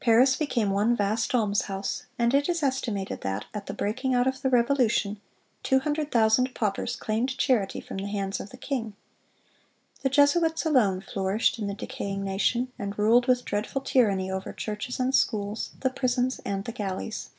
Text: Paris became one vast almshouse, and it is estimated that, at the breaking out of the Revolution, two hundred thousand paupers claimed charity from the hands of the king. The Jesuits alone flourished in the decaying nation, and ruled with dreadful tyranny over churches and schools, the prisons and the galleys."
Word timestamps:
Paris 0.00 0.34
became 0.34 0.70
one 0.70 0.96
vast 0.96 1.36
almshouse, 1.36 2.06
and 2.18 2.34
it 2.34 2.48
is 2.48 2.64
estimated 2.64 3.20
that, 3.20 3.44
at 3.54 3.66
the 3.66 3.72
breaking 3.72 4.12
out 4.12 4.26
of 4.26 4.42
the 4.42 4.50
Revolution, 4.50 5.20
two 5.62 5.78
hundred 5.78 6.10
thousand 6.10 6.52
paupers 6.52 6.96
claimed 6.96 7.38
charity 7.38 7.80
from 7.80 7.98
the 7.98 8.08
hands 8.08 8.40
of 8.40 8.50
the 8.50 8.56
king. 8.56 8.96
The 10.02 10.08
Jesuits 10.08 10.66
alone 10.66 11.00
flourished 11.00 11.60
in 11.60 11.68
the 11.68 11.74
decaying 11.74 12.24
nation, 12.24 12.72
and 12.76 12.98
ruled 12.98 13.28
with 13.28 13.44
dreadful 13.44 13.82
tyranny 13.82 14.28
over 14.32 14.52
churches 14.52 14.98
and 14.98 15.14
schools, 15.14 15.70
the 15.78 15.90
prisons 15.90 16.40
and 16.44 16.64
the 16.64 16.72
galleys." 16.72 17.30